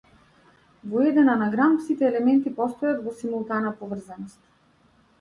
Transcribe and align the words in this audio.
Во 0.93 1.03
еден 1.09 1.29
анаграм 1.33 1.77
сите 1.89 2.09
елементи 2.11 2.57
постојат 2.59 3.07
во 3.07 3.17
симултана 3.23 3.79
поврзаност. 3.83 4.47